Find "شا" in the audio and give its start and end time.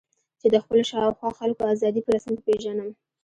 0.89-0.99